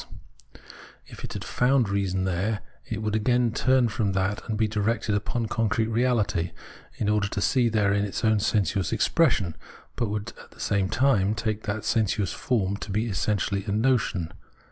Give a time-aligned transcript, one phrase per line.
[0.01, 2.59] Observation by Reason 235 If it had found reason there,
[2.89, 6.53] it would again turn from that and be directed upon concrete reahty,
[6.95, 9.55] in order to see therein its own sensuous expression,
[9.95, 13.71] but would, at the same time, take that sensuous form to be essen tially a
[13.71, 14.33] notion.